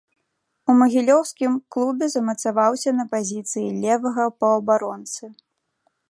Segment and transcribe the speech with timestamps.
[0.71, 5.23] У магілёўскім клубе замацаваўся на пазіцыі левага паўабаронцы.